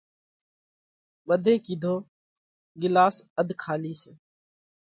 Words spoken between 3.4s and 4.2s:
کالِي سئہ۔